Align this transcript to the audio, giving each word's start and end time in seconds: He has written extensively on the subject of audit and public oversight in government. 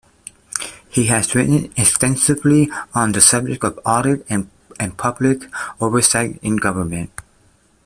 He 0.89 1.05
has 1.05 1.35
written 1.35 1.71
extensively 1.77 2.71
on 2.95 3.11
the 3.11 3.21
subject 3.21 3.63
of 3.63 3.79
audit 3.85 4.25
and 4.31 4.49
public 4.97 5.43
oversight 5.79 6.39
in 6.41 6.55
government. 6.55 7.11